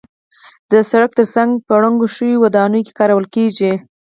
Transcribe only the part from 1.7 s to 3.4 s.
ړنګو شویو ودانیو کې کارول